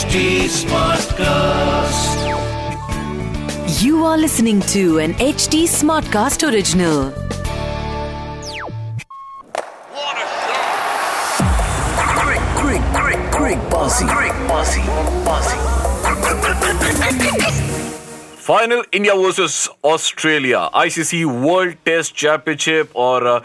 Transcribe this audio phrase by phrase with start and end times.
[0.00, 2.16] HD Smartcast.
[3.82, 7.10] You are listening to an HD Smartcast original.
[9.92, 11.44] What a shot!
[12.16, 14.80] Quick, quick, quick, quick, bossy, quick, bossy,
[15.28, 15.58] bossy.
[18.38, 23.26] Final India versus Australia, ICC World Test Championship or.
[23.26, 23.42] uh,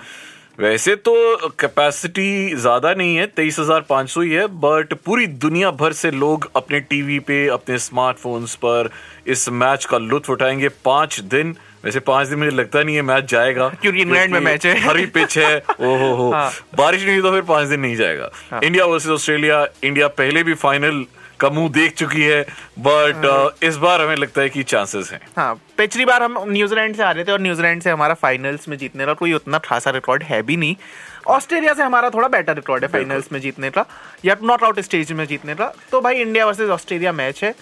[0.60, 1.14] वैसे तो
[1.60, 6.12] capacity ज़्यादा नहीं है तेईस हज़ार पाँच सौ ही है बट पूरी दुनिया भर से
[6.12, 8.90] लोग अपने टीवी पे अपने स्मार्टफोन्स पर
[9.28, 11.56] इस मैच का लुत्फ उठाएँगे पाँच दिन
[11.86, 15.06] वैसे पाँच दिन मुझे लगता नहीं है मैच जाएगा क्योंकि इंग्लैंड में मैच है। हरी
[15.06, 18.62] पिच है ओहो हो हाँ। बारिश नहीं हुई तो फिर पाँच दिन नहीं जाएगा हाँ।
[18.64, 21.06] इंडिया वर्सेस ऑस्ट्रेलिया इंडिया पहले भी फाइनल
[21.40, 22.42] का मुँह देख चुकी है
[22.80, 26.96] बट uh, इस बार हमें लगता है कि चांसेस हैं। हाँ पिछली बार हम न्यूजीलैंड
[26.96, 29.92] से आ रहे थे और न्यूजीलैंड से हमारा फाइनल्स में जीतने का कोई उतना खासा
[29.92, 30.76] रिकॉर्ड है भी नहीं।
[31.28, 33.86] ऑस्ट्रेलिया से हमारा थोड़ा बेटर रिकॉर्ड है फाइनल्स में जीतने का
[34.26, 37.54] या नॉट आउट स्टेज में जीतने का। तो भाई इंडिया वर्सेस ऑस्ट्रेलिया मैच है।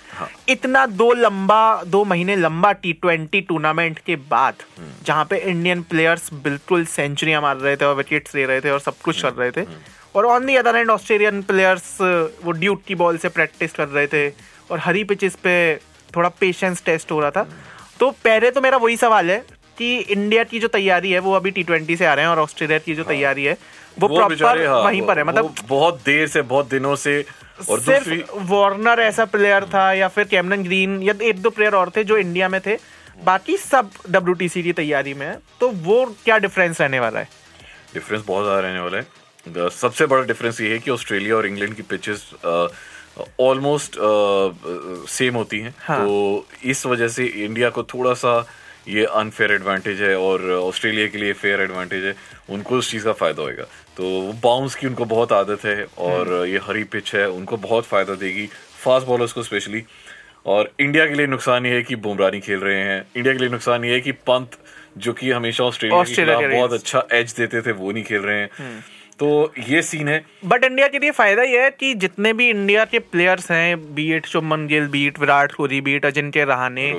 [0.50, 4.64] इतना दो लंबा दो महीने लंबा टी ट्वेंटी टूर्नामेंट के बाद
[5.06, 8.80] जहाँ पे इंडियन प्लेयर्स बिल्कुल सेंचुरियाँ मार रहे थे और विकेट्स ले रहे थे और
[8.80, 9.66] सब कुछ कर रहे थे
[10.16, 11.98] और on the other end Australian players
[12.44, 14.28] वो ड्यूट की बॉल से प्रैक्टिस कर रहे थे
[14.72, 15.56] और हरी पिचेस पे
[16.16, 17.48] थोड़ा पेशेंस टेस्ट हो रहा था।
[18.00, 19.38] तो पहले तो मेरा वही सवाल है
[19.78, 22.40] कि इंडिया की जो तैयारी है वो अभी टी ट्वेंटी से आ रहे हैं और
[22.40, 23.58] ऑस्ट्रेलिया की जो तैयारी है
[24.00, 27.26] वो, वो प्रॉपर हाँ, वहीं पर है मतलब बहुत देर से बहुत दिनों से
[27.70, 31.92] और सिर्फ़ वार्नर ऐसा प्लेयर था या फिर कैमरन ग्रीन या एक दो प्लेयर और
[31.96, 32.78] थे जो इंडिया में थे।
[33.24, 37.28] बाकी सब डब्ल्यू की तैयारी में है। तो वो क्या डिफरेंस रहने वाला है?
[37.94, 39.08] डिफरेंस बहुत ज़्यादा रहने वाला है।
[39.46, 42.30] सबसे बड़ा डिफरेंस ये है कि ऑस्ट्रेलिया और इंग्लैंड की पिचेस
[43.40, 43.98] ऑलमोस्ट
[45.10, 48.46] सेम होती हैं। हाँ। तो इस वजह से इंडिया को थोड़ा सा
[48.88, 52.16] ये अनफेयर एडवांटेज है और ऑस्ट्रेलिया के लिए फेयर एडवांटेज है।
[52.50, 53.64] उनको उस चीज़ का फ़ायदा होएगा।
[53.98, 57.86] तो बाउंस की उनको बहुत आदत है और हम्म। ये हरी पिच है उनको बहुत
[57.86, 58.48] फ़ायदा देगी
[58.84, 59.84] फास्ट बॉलर्स को स्पेशली
[60.46, 63.40] और इंडिया के लिए नुकसान ये है कि बुमराह नहीं खेल रहे हैं। इंडिया के
[63.40, 64.58] लिए नुकसान ये है कि पंत
[64.98, 68.50] जो कि हमेशा ऑस्ट्रेलिया बहुत अच्छा एज देते थे वो नहीं खेल रहे हैं।
[69.24, 72.84] तो ये सीन है बट इंडिया के लिए फ़ायदा ये है कि जितने भी इंडिया
[72.86, 76.92] के प्लेयर्स हैं beat Shubman Gill beat Virat Kohli beat Ajinkya Rahane.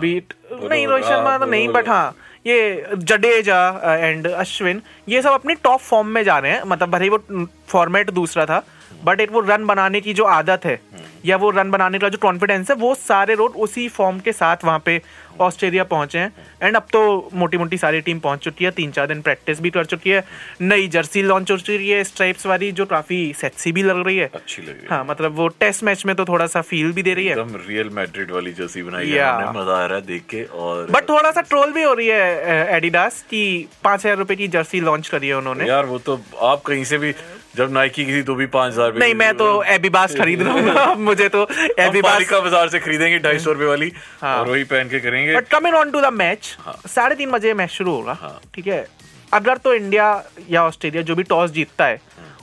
[0.00, 2.16] Beat नहीं रोहित शर्मा हाँ, तो नहीं बट हाँ
[2.46, 3.58] ये जडेजा
[4.00, 7.46] एंड अश्विन ये सब अपनी टॉप फॉर्म में जा रहे हैं मतलब भले ही वो
[7.68, 8.64] फॉर्मेट दूसरा था
[9.04, 10.80] बट एक वो रन बनाने की जो आदत है
[11.24, 14.64] या वो रन बनाने का जो कॉन्फिडेंस है वो सारे रोड उसी फॉर्म के साथ
[14.64, 15.00] वहाँ पे
[15.40, 16.32] ऑस्ट्रेलिया पहुँचे हैं।
[16.62, 19.70] एंड अब तो मोटी मोटी सारी टीम पहुँच चुकी है तीन चार दिन प्रैक्टिस भी
[19.70, 20.24] कर चुकी है
[20.62, 24.30] नई जर्सी लॉन्च हो चुकी है स्ट्राइप्स वाली जो काफ़ी सेक्सी भी लग रही है।
[24.34, 27.26] अच्छी लगी हाँ। मतलब वो टेस्ट मैच में तो थोड़ा सा फील भी दे रही
[27.26, 30.86] है। एकदम रियल मैड्रिड वाली जर्सी बनाई है मज़ा आ रहा है देख के और
[30.90, 33.46] बट थोड़ा सा ट्रोल भी हो रही है एडिडास की
[33.84, 36.98] पाँच हज़ार रुपए की जर्सी लॉन्च करी है उन्होंने। यार वो तो आप कहीं से
[36.98, 37.12] भी
[37.56, 40.96] जब नाइकी की थी तो भी पाँच हज़ार नहीं मैं तो एबीबास खरीद रहा हूँ।
[41.02, 41.46] मुझे तो
[41.80, 45.34] एबीबास का बाज़ार से खरीदेंगे ढाई सौ रुपए वाली हाँ। और वही पहन के करेंगे।
[45.36, 48.86] But coming on to the match हाँ। साढ़े तीन बजे मैच शुरू होगा ठीक है?
[49.32, 50.08] अगर तो इंडिया
[50.50, 52.00] या ऑस्ट्रेलिया जो भी टॉस जीतता है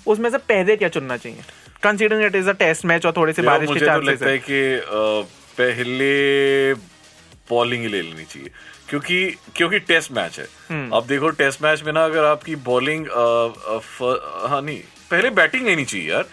[0.07, 1.43] उसमें से पहले क्या चुनना चाहिए?
[1.83, 4.25] Considering it is a test match और थोड़े से बारिश के मुझे तो चांसेस लगता
[4.25, 4.81] है। कि
[5.57, 6.73] पहले
[7.49, 8.49] बॉलिंग ही ले लेनी चाहिए।
[8.89, 9.19] क्योंकि
[9.55, 14.61] क्योंकि टेस्ट मैच है। हम्म। अब देखो टेस्ट मैच में ना अगर आपकी बॉलिंग हाँ
[14.61, 14.81] नहीं
[15.13, 16.25] पहले बैटिंग लेनी चाहिए यार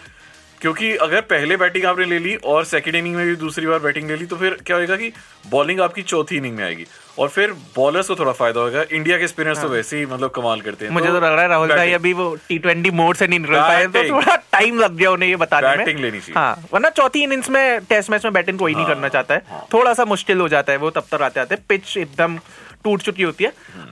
[0.61, 4.09] क्योंकि अगर पहले बैटिंग आपने ले ली और सेकंड इनिंग में भी दूसरी बार बैटिंग
[4.09, 5.11] ले ली तो फिर क्या होगा कि
[5.49, 6.85] बॉलिंग आपकी चौथी इनिंग में आएगी।
[7.19, 10.29] और फिर बॉलर्स को थोड़ा फ़ायदा होगा। इंडिया के स्पिनर्स हाँ। तो वैसे ही मतलब
[10.35, 13.15] कमाल करते हैं। मुझे तो लग रहा है राहुल भाई अभी वो टी ट्वेंटी मोड
[13.15, 16.19] से नहीं निकल पाए तो थोड़ा टाइम लग गया उन्हें ये बताने में। Batting लेनी
[16.19, 19.33] चाहिए। हाँ वरना चौथी इनिंग्स में टेस्ट मैच में बैटिंग कोई नहीं हाँ, करना चाहता
[19.33, 22.37] है। थोड़ा सा मुश्किल हो जाता है वो तब तक आते आते पिच एकदम
[22.83, 23.51] टूट चुकी होती है।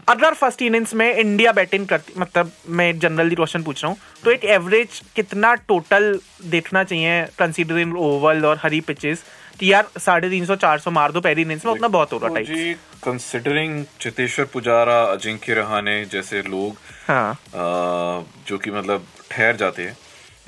[0.10, 4.32] अगर फ़र्स्ट इनिंग्स में इंडिया बैटिंग करती मतलब मैं जनरली क्वेश्चन पूछ रहा हूँ तो
[4.32, 6.20] एक एवरेज कितना टोटल
[6.56, 9.24] देखना चाहिए कंसीडरिंग ओवल और हरी पिचेस
[9.60, 12.28] कि यार साढ़े तीन सौ चार सौ मार दो पहली इनिंग्स में उतना बहुत होगा
[12.28, 12.74] टाइप जी
[13.04, 16.78] कंसिडरिंग चितेश्वर पुजारा अजिंक्य रहाने जैसे लोग
[17.08, 19.98] हाँ। अ, जो कि मतलब ठहर जाते हैं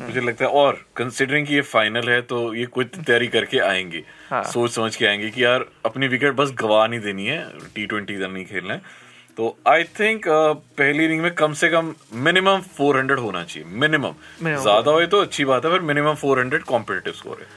[0.01, 4.03] मुझे लगता है और कंसिडरिंग कि ये फाइनल है तो ये कुछ तैयारी करके आएँगे।
[4.29, 7.45] हाँ। सोच समझ के आएँगे कि यार अपनी विकेट बस गवा नहीं देनी है
[7.75, 8.81] टी ट्वेंटी इधर नहीं खेलना है।
[9.37, 14.13] तो आई थिंक uh, पहली इनिंग में कम से कम मिनिमम 400 होना चाहिए मिनिमम
[14.43, 17.47] ज़्यादा हुए तो अच्छी बात है पर मिनिमम 400 कॉम्पिटेटिव स्कोर है।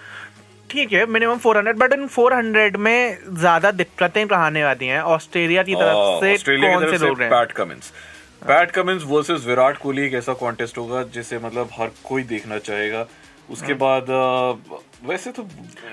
[0.70, 5.74] ठीक है मिनिमम 400 बट इन 400 में ज़्यादा दिक्कतें आने वाली हैं। ऑस्ट्रेलिया की
[5.74, 7.30] तरफ़ से ऑस्ट्रेलिया कौन की से लोग से हैं?
[7.30, 7.92] Pat Cummins
[8.42, 13.06] Pat Cummins versus Virat Kohli एक ऐसा कॉन्टेस्ट होगा जिसे मतलब हर कोई देखना चाहेगा।
[13.50, 14.06] उसके बाद
[15.06, 15.46] वैसे तो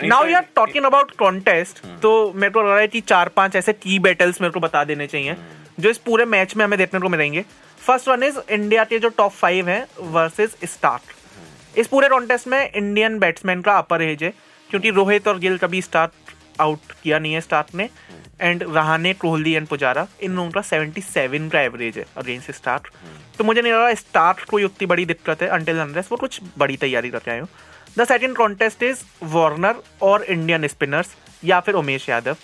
[0.03, 3.55] now you are talking about contest तो मेरे को लग रहा है कि चार पाँच
[3.55, 5.35] ऐसे की बैटल्स मेरे को बता देने चाहिए
[5.79, 7.45] जो इस पूरे मैच में हमें देखने को मिलेंगे।
[7.81, 12.71] फ़र्स्ट वन इज़ इंडिया के जो टॉप फाइव है वर्सेस स्टार्क इस पूरे कॉन्टेस्ट में
[12.71, 14.33] इंडियन बैट्समैन का अपर एज है
[14.69, 17.89] क्योंकि रोहित और गिल कभी स्टार्ट आउट किया नहीं है स्टार्क ने।
[18.41, 22.91] एंड रहाने कोहली एंड पुजारा इन लोगों का 77 का एवरेज है अगेंस्ट स्टार्क
[23.37, 26.77] तो मुझे नहीं लगा स्टार्क कोई उतनी बड़ी दिक्कत है अंटिल अनलेस वो कुछ बड़ी
[26.77, 27.47] तैयारी करके आए हो।
[27.97, 29.03] The second contest is
[29.33, 32.35] Warner और इंडियन स्पिनर्स या फिर उमेश यादव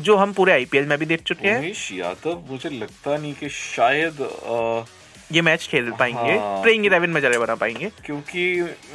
[0.00, 3.48] जो हम पूरे आईपीएल में भी देख चुके हैं। उमेश यादव मुझे लगता नहीं कि
[3.48, 4.84] शायद अ,
[5.32, 8.44] ये मैच खेल पाएँगे हाँ। प्लेइंग इलेवन में जगह बना पाएँगे क्योंकि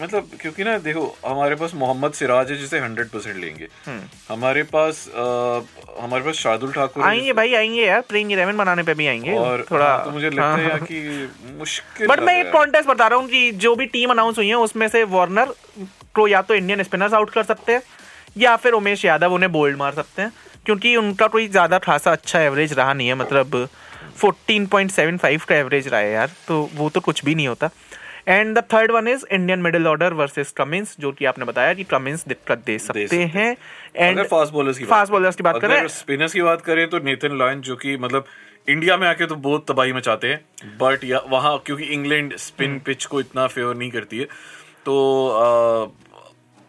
[0.02, 3.68] मतलब क्योंकि ना देखो हमारे पास मोहम्मद सिराज है जिसे हंड्रेड परसेंट लेंगे
[4.30, 8.84] हमारे पास अ, हमारे पास शार्दुल ठाकुर हम्म। आएँगे भाई आएँगे यार प्लेइंग इलेवन बनाने
[8.84, 11.30] पे भी आएँगे और थोड़ा हाँ, तो मुझे लगता हाँ, है यार हाँ। कि
[11.60, 14.56] मुश्किल बट मैं एक कॉन्टेस्ट बता रहा हूँ कि जो भी टीम अनाउंस हुई है
[14.60, 15.54] उसमें से वार्नर
[16.16, 17.82] को या तो इंडियन स्पिनर्स आउट कर सकते हैं
[18.38, 20.32] या फिर उमेश यादव उन्हें बोल्ड मार सकते हैं
[20.66, 23.68] क्योंकि उनका कोई ज़्यादा खासा अच्छा एवरेज रहा नहीं है मतलब
[24.14, 27.70] 14.75 का एवरेज रहा है यार तो वो तो कुछ भी नहीं होता।
[28.28, 31.84] And the third one is Indian middle order versus Cummins जो कि आपने बताया कि
[31.84, 33.56] कमिंस दिक्कत दे सकते दे सकते हैं।
[33.96, 37.38] एंड फास्ट बॉलर्स की फास्ट बॉलर्स की बात करें। स्पिनर्स की बात करें तो नेथन
[37.38, 38.26] लॉयन जो कि मतलब
[38.70, 43.06] इंडिया में आके तो बहुत तबाही मचाते हैं बट या वहाँ क्योंकि इंग्लैंड। स्पिन पिच
[43.06, 44.26] को इतना फेवर नहीं करती है।
[44.86, 44.96] तो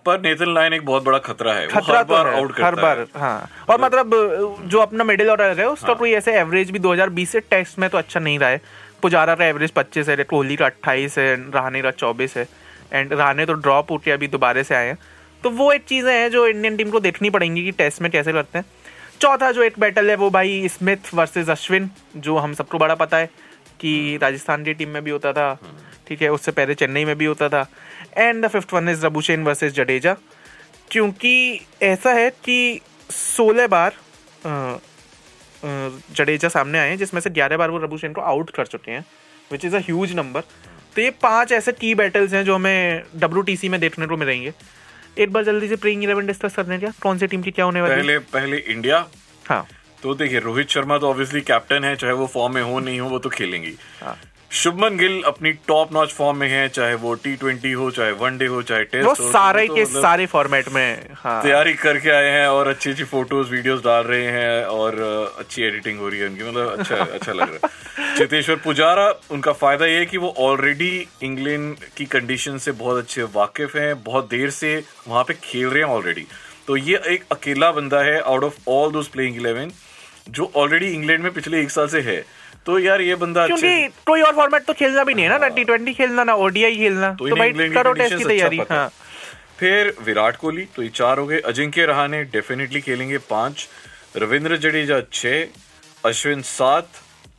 [0.06, 2.66] पर नेथन लाइन एक बहुत बड़ा खतरा है। खतरा हर तो बार है, आउट करता
[2.66, 4.10] हर बार है। हाँ और मतलब
[4.66, 7.88] जो अपना मिडिल ऑर्डर है उसका हाँ। कोई ऐसे एवरेज भी 2020 से टेस्ट में
[7.90, 8.60] तो अच्छा नहीं रहा है।
[9.02, 12.46] पुजारा का एवरेज 25 है कोहली का 28 है रहाने का 24 है।
[12.92, 14.98] एंड रहाने तो ड्रॉप होके अभी दोबारा से आए हैं।
[15.44, 18.32] तो वो एक चीज़ें हैं जो इंडियन टीम को देखनी पड़ेंगी कि टेस्ट में कैसे
[18.32, 18.64] करते हैं।
[19.20, 23.16] चौथा जो एक बैटल है वो भाई स्मिथ वर्सेस अश्विन जो हम सबको बड़ा पता
[23.16, 23.26] है
[23.80, 25.58] कि राजस्थान की टीम में भी होता था।
[26.06, 27.66] ठीक है उससे पहले चेन्नई में भी होता था।
[28.16, 30.16] And the fifth one is Labuschagne versus Jadeja
[30.90, 31.34] क्योंकि
[31.82, 32.80] ऐसा है कि
[33.10, 33.94] 16 बार
[36.16, 39.04] जडेजा सामने आए हैं जिसमें से 11 बार वो रबुशेन को आउट कर चुके हैं
[39.52, 40.40] which is a huge number
[40.96, 44.52] तो ये पाँच ऐसे की बैटल्स हैं जो हमें डब्ल्यू में देखने को मिलेंगे।
[45.18, 46.92] एक बार जल्दी से प्लेइंग इलेवन डिस्कस करने हैं क्या?
[47.02, 49.06] कौन सी टीम की क्या होने वाली पहले पहले इंडिया
[49.48, 49.66] हाँ।
[50.02, 53.08] तो देखिए रोहित शर्मा तो ऑब्वियसली कैप्टन है चाहे वो फॉर्म में हो नहीं हो
[53.08, 54.16] वो तो खेलेंगी हाँ।
[54.50, 58.46] शुभमन गिल अपनी टॉप नॉच फॉर्म में है चाहे वो टी ट्वेंटी हो चाहे वनडे
[58.46, 62.10] हो चाहे टेस्ट वो हो सारे तो के मतलब सारे फॉर्मेट में हाँ। तैयारी करके
[62.10, 65.00] आए हैं और अच्छी अच्छी फ़ोटोज़ वीडियोस डाल रहे हैं और
[65.38, 69.52] अच्छी एडिटिंग हो रही है उनकी मतलब अच्छा अच्छा लग रहा है। चेतेश्वर पुजारा उनका
[69.52, 74.30] फ़ायदा ये है कि वो ऑलरेडी इंग्लैंड की कंडीशन से बहुत अच्छे वाकिफ हैं बहुत
[74.30, 76.26] देर से वहाँ पे खेल रहे हैं ऑलरेडी
[76.66, 79.72] तो ये एक अकेला बंदा है out of all those playing eleven
[80.30, 82.24] जो ऑलरेडी इंग्लैंड में पिछले एक साल से है।
[82.66, 85.48] तो यार ये बंदा क्योंकि कोई और फॉर्मेट तो खेलना भी नहीं है ना ना
[85.48, 88.88] टी ट्वेंटी खेलना ना ओडीआई खेलना। तो तो भाई करो टेस्ट की अच्छा तैयारी हाँ।
[89.58, 93.68] फिर विराट कोहली तो ये चार हो गए। अजिंक्य रहाने डेफिनेटली खेलेंगे पाँच।
[94.16, 96.88] रविंद्र जडेजा छह। अश्विन सात।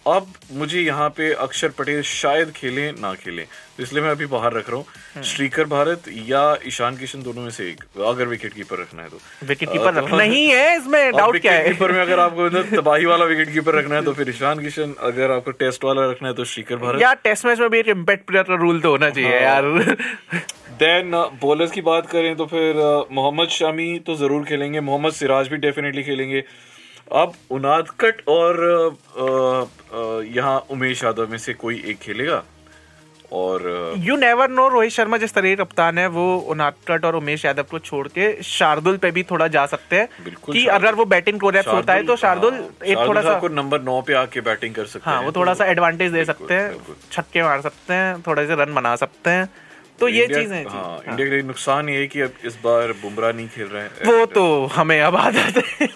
[0.08, 3.46] अब मुझे यहाँ पे अक्षर पटेल शायद खेले ना खेलें।
[3.78, 7.42] तो इसलिए मैं अभी बाहर रख रहा हम्म। हूँ श्रीकर भारत या ईशान किशन दोनों
[7.42, 10.76] में से एक। अगर विकेट कीपर रखना है तो। विकेट कीपर तो- रखना ही है
[10.78, 11.68] इसमें डाउट क्या है?
[11.70, 12.50] कीपर में अगर आपको
[12.82, 16.28] तबाही वाला विकेट कीपर रखना है तो फिर ईशान किशन अगर आपको टेस्ट वाला रखना
[16.28, 18.92] है तो श्रीकर भारत। यार टेस्ट मैच में भी एक इम्पैक्ट प्लेयर का रूल तो
[18.92, 19.96] होना चाहिए हाँ। यार।
[20.80, 21.12] देन
[21.42, 22.76] बॉलर्स की बात करें तो फिर
[23.12, 26.44] मोहम्मद शमी तो ज़रूर खेलेंगे मोहम्मद सिराज भी डेफिनेटली खेलेंगे।
[27.12, 28.98] अब उनादकट और
[30.36, 32.44] यहाँ उमेश यादव में से कोई एक खेलेगा?
[33.32, 33.64] और
[33.98, 37.80] you never know Rohit Sharma जिस तरह कप्तान है वो उनाटकट और उमेश यादव को
[37.80, 40.08] छोड़ के शार्दुल पे भी थोड़ा जा सकते हैं।
[40.52, 44.02] कि अगर वो बैटिंग कोरैप्स होता है तो शार्दुल हाँ, एक थोड़ा सा नंबर नौ
[44.08, 46.96] पे आके बैटिंग कर सकते हाँ हैं वो थोड़ा तो सा एडवांटेज दे सकते हैं
[47.12, 49.50] छक्के मार सकते हैं थोड़े से रन बना सकते हैं।
[50.00, 52.92] तो ये चीज़ है हाँ इंडिया के लिए नुकसान ये है कि अब इस बार
[53.02, 55.88] बुमराह नहीं खेल रहे हैं। वो तो हमें अब आ जाते हैं।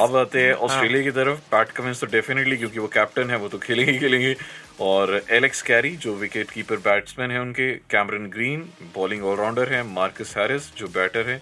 [0.00, 3.48] अब आते हैं ऑस्ट्रेलिया की तरफ़। पैट कमिंस तो डेफिनेटली क्योंकि वो कैप्टन है वो
[3.48, 4.34] तो खेलेंगे ही खेलेंगे।
[4.80, 10.34] और एलेक्स कैरी जो विकेट कीपर बैट्समैन है उनके कैमरन ग्रीन बॉलिंग ऑलराउंडर है मार्कस
[10.38, 11.40] हैरिस जो बैटर है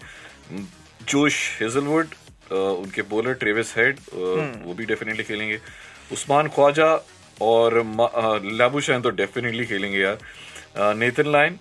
[1.08, 2.14] जोश हेजलवुड
[2.52, 5.58] उनके बॉलर ट्रेविस हेड वो भी डेफिनेटली खेलेंगे।
[6.12, 6.92] उस्मान ख्वाजा
[7.42, 7.82] और
[8.52, 11.58] लाबुशान तो डेफिनेटली खेलेंगे यार। नेथन लाइन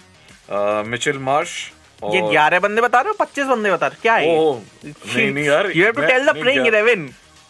[0.88, 1.56] मिचेल मार्श
[2.02, 3.16] ये ग्यारह बंदे बता रहे हो?
[3.20, 6.34] पच्चीस बंदे बता रहे क्या है ओह, नहीं नहीं यार you have to tell the
[6.40, 7.06] playing क्या- इलेवन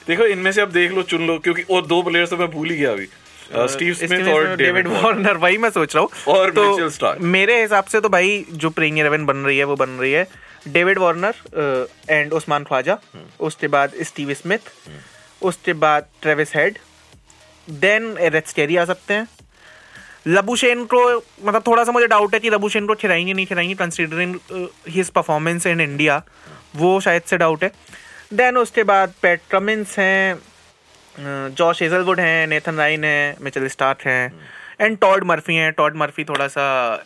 [0.08, 2.70] देखो इनमें से अब देख लो चुन लो क्योंकि और दो प्लेयर्स तो मैं भूल
[2.70, 3.08] ही गया अभी।
[3.74, 6.64] स्टीव स्मिथ और डेविड वार्नर वही मैं सोच रहा हूँ। और तो
[7.36, 10.28] मेरे हिसाब से तो भाई जो प्लेइंग इलेवन बन रही है वो बन रही है
[10.68, 12.98] David Warner and Usman Khawaja
[13.40, 14.72] उसके बाद स्टीव स्मिथ
[15.42, 16.78] उसके बाद Travis Head
[17.70, 19.28] then Alex Carey आ सकते हैं।
[20.28, 24.36] लबुशेन को मतलब थोड़ा सा मुझे डाउट है कि लबुशेन को खिलाएँगे, नहीं खिलाएँगे considering
[24.90, 26.22] his performance in India
[26.76, 27.72] वो शायद से डाउट है।
[28.34, 30.40] देन उसके बाद पैट कमिंस हैं
[31.52, 34.34] जॉश हेजलवुड हैं नेथन राइन है मिचल स्टार्क हैं
[34.82, 36.66] एंड टॉड मर्फी हैं। टॉड मर्फी थोड़ा सा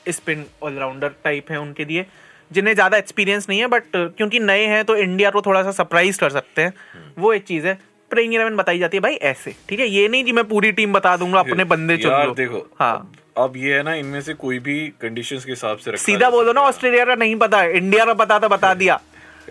[0.10, 2.06] स्पिन ऑलराउंडर टाइप है उनके लिए,
[2.52, 6.20] जिन्हें ज़्यादा एक्सपीरियंस नहीं है बट क्योंकि नए हैं तो इंडिया को थोड़ा सा सरप्राइज़
[6.20, 6.74] कर सकते हैं।
[7.18, 7.80] वो एक चीज़ है।
[8.12, 9.88] प्लेइंग इलेवन बताई जाती है भाई ऐसे ठीक है?
[9.88, 12.96] ये नहीं कि मैं पूरी टीम बता दूँगा अपने बंदे चुन लो। देखो हाँ।
[13.38, 16.54] अब- ये है ना इनमें से कोई भी कंडीशन के हिसाब से रखा सीधा बोलो
[16.54, 19.00] ना ऑस्ट्रेलिया का नहीं पता इंडिया का पता तो बता दिया।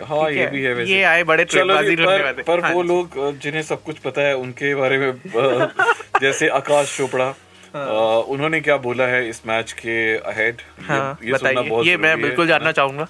[0.09, 2.87] हाँ ये भी है वैसे। ये आए बड़े चलो जी, पर, पर हाँ वो जी।
[2.89, 5.11] लोग जिन्हें सब कुछ पता है उनके बारे में
[6.21, 7.25] जैसे आकाश चोपड़ा
[7.73, 7.85] हाँ।
[8.33, 12.21] उन्होंने क्या बोला है इस मैच के अहेड हाँ ये, ये सुनना बहुत ये मैं
[12.21, 13.05] बिल्कुल जानना ना?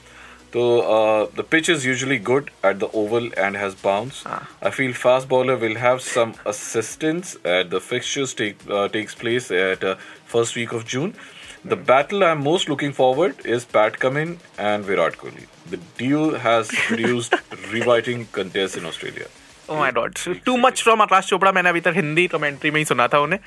[0.54, 4.24] So uh, the pitch is usually good at the oval and has bounce.
[4.26, 4.48] Ah.
[4.62, 9.50] I feel fast bowler will have some assistance at the fixtures take, uh, takes place
[9.50, 11.16] at uh, first week of June.
[11.64, 11.84] The hmm.
[11.84, 15.46] battle I'm most looking forward is Pat Cummins and Virat Kohli.
[15.70, 17.34] The duo has produced
[17.72, 19.28] rewriting contests in Australia.
[19.72, 22.86] Oh my God too much from Aakash Chopra मैंने अभी तक Hindi commentary में ही
[22.86, 23.40] सुना था उन्हें।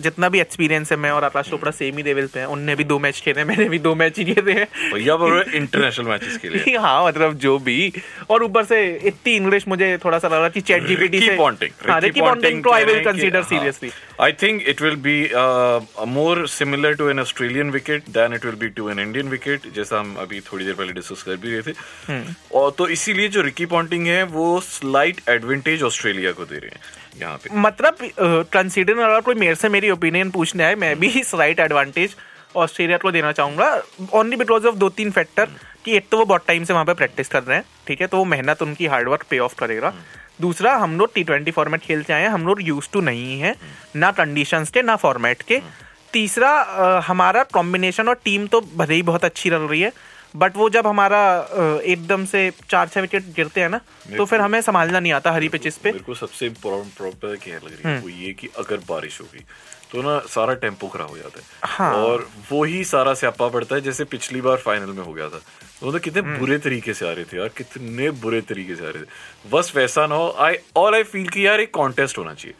[0.00, 2.84] जितना भी experience है मैं और आकाश चोपड़ा सेम ही लेवल पे हैं। उनने भी
[2.84, 5.14] दो मैच खेले मैंने भी दो मैच ही खेले हैं। भैया
[5.56, 7.92] इंटरनेशनल मैचेस के लिए हाँ। मतलब जो भी।
[8.30, 12.20] और ऊपर से इतनी इंग्लिश मुझे थोड़ा सा लग रहा कि चैट जीपीटी से रिकी
[12.20, 13.42] पॉन्टिंग को I will consider.
[13.42, 13.90] Seriously
[14.40, 18.68] think it will be uh, more similar to an Australian wicket than it will be
[18.70, 21.70] to an Indian wicket, जैसा हम अभी थोड़ी देर पहले डिस्कस कर भी रहे थे।
[22.08, 26.70] हम्म। और तो इसीलिए जो रिकी पॉन्टिंग है वो स्लाइट एडवांटेज ऑस्ट्रेलिया को दे रहे
[26.70, 26.80] हैं
[27.20, 27.96] यहाँ पे। मतलब
[28.52, 32.16] कंसीडर अगर कोई मेरे से मेरी ओपिनियन पूछने आए मैं भी स्लाइट एडवांटेज
[32.56, 33.82] ऑस्ट्रेलिया को देना चाहूँगा।
[34.12, 35.48] ओनली बिकॉज़ ऑफ़ दो तीन फैक्टर
[35.84, 38.06] कि एक तो वो बहुत टाइम से वहाँ पे प्रैक्टिस कर रहे हैं ठीक है
[38.06, 39.92] तो वो मेहनत उनकी हार्डवर्क पे ऑफ़ करेगा।
[40.40, 43.54] दूसरा हम लोग टी ट्वेंटी फॉर्मेट खेलते आए हैं हम लोग यूज़ टू नहीं है
[43.96, 45.60] ना कंडीशंस के ना फॉर्मेट के।
[46.12, 46.50] तीसरा
[47.06, 49.92] हमारा कॉम्बिनेशन और टीम तो भले ही बहुत अच्छी रह रही है
[50.38, 51.20] बट वो जब हमारा
[51.84, 53.80] एकदम से चार छह विकेट गिरते हैं ना
[54.16, 57.66] तो फिर हमें संभालना नहीं आता हरी पिचेस पे मेरे को सबसे इम्पोर्टेंट क्या लग
[57.66, 59.44] रही हम्म। है वो ये कि अगर बारिश होगी
[59.92, 63.74] तो ना सारा टेंपो खराब हो जाता है हाँ। और वो ही सारा स्यापा पड़ता
[63.74, 65.40] है जैसे पिछली बार फाइनल में हो गया था
[65.80, 68.86] तो मतलब कितने हम्म। बुरे तरीके से आ रहे थे यार कितने बुरे तरीके से
[68.86, 72.18] आ रहे थे बस वैसा ना हो आई और आई फील कि यार एक कॉन्टेस्ट
[72.18, 72.54] होना चाहिए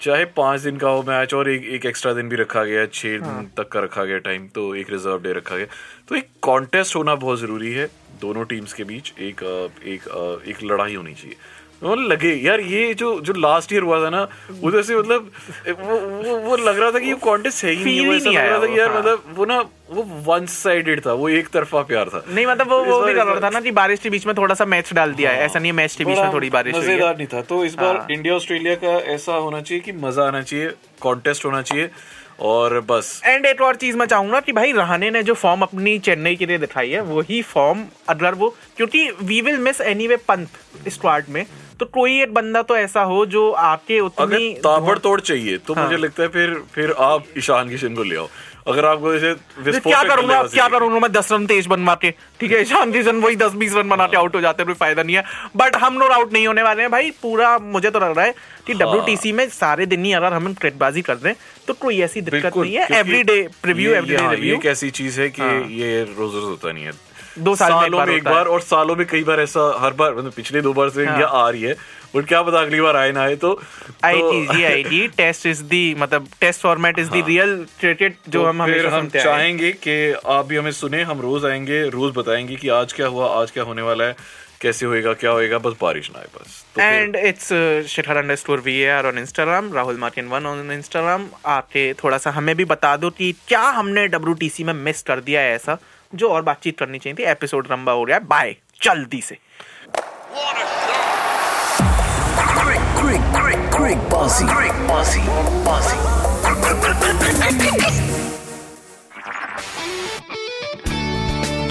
[0.00, 3.24] चाहे पाँच दिन का हो मैच और एक एक एक्स्ट्रा दिन भी रखा गया छह
[3.24, 5.66] हाँ। दिन तक का रखा गया टाइम तो एक रिज़र्व डे रखा गया
[6.08, 7.86] तो एक कॉन्टेस्ट होना बहुत ज़रूरी है
[8.20, 11.36] दोनों टीम्स के बीच एक एक एक एक लड़ाई होनी चाहिए
[11.82, 14.26] लगे यार ये जो जो लास्ट ईयर हुआ था ना
[14.62, 15.30] उधर से मतलब
[15.70, 18.34] वो वो, वो लग रहा था कि ये कॉन्टेस्ट है ही नहीं ही नहीं लग
[18.34, 19.58] रहा आया था कि यार हाँ। मतलब वो ना
[19.90, 23.26] वो वन साइडेड था वो एक तरफा प्यार था नहीं मतलब वो वो भी कर
[23.26, 25.58] रहा था ना कि बारिश के बीच में थोड़ा सा मैच डाल दिया है ऐसा
[25.58, 28.06] नहीं है मैच के बीच में थोड़ी बारिश मज़ेदार नहीं था तो इस बार हाँ।
[28.10, 31.90] इंडिया ऑस्ट्रेलिया का ऐसा होना चाहिए कि मज़ा आना चाहिए कॉन्टेस्ट होना चाहिए
[32.38, 35.98] और बस। एंड एक और चीज़ मैं चाहूँगा कि भाई रहाने ने जो फॉर्म अपनी
[35.98, 40.88] चेन्नई के लिए दिखाई है वही फॉर्म अगर वो क्योंकि we will miss anyway Pant
[40.88, 41.44] squad में।
[41.80, 45.84] तो कोई एक बंदा तो ऐसा हो जो आपके उतनी ताबड़ तोड़ चाहिए तो हाँ।
[45.84, 48.28] मुझे लगता है फिर फिर आप ईशान किशन को ले आओ।
[48.68, 51.10] अगर आपको जैसे तो क्या करूँगा क्या करूँगा मैं?
[51.12, 52.10] दस रन तेज बनवा के।
[52.40, 54.74] ठीक है ईशान किशन वही दस बीस रन बना के आउट हो जाते हैं कोई
[54.76, 55.22] फ़ायदा नहीं है।
[55.56, 58.34] बट हम लोग आउट नहीं होने वाले हैं भाई। पूरा मुझे तो लग रहा है
[58.66, 62.00] कि हाँ। डब्ल्यू में सारे दिन ही अगर हम क्रिकेटबाजी कर दें हैं तो कोई
[62.02, 65.20] ऐसी दिक्कत नहीं है। Every day preview every day हाँ, ये रिव्यू एक ऐसी चीज़
[65.20, 66.92] है कि हाँ। ये रोज रोज होता नहीं है।
[67.38, 69.92] दो साल में एक सालों बार एक बार और सालों में कई बार ऐसा हर
[69.92, 71.74] बार मतलब पिछले दो बार से हाँ। इंडिया आ रही है।
[72.16, 73.60] बट क्या पता अगली बार आए ना आए तो
[74.04, 78.62] आईटीजी आईटी टेस्ट इज़ दी मतलब test format is the real cricket जो तो हम
[78.62, 82.92] हमेशा हम चाहेंगे कि आप भी हमें सुने हम रोज आएँगे रोज बताएँगे कि आज
[82.92, 84.16] क्या हुआ आज क्या होने वाला है
[84.60, 87.48] कैसे होएगा क्या होएगा बस बारिश ना आए बस। तो and it's
[87.88, 92.56] Shikhar underscore we are on Instagram Rahul मार्किन one on Instagram आके थोड़ा सा हमें
[92.56, 95.78] भी बता दो कि क्या हमने डब्ल्यू में मिस कर दिया है ऐसा?
[96.14, 99.38] जो और बातचीत करनी चाहिए थी एपिसोड लंबा हो गया बाय जल्दी से.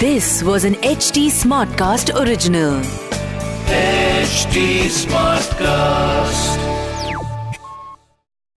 [0.00, 2.80] This was an HT Smartcast original.
[3.68, 6.77] HD Smartcast.